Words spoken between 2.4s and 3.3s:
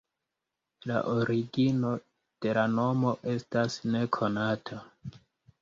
de la nomo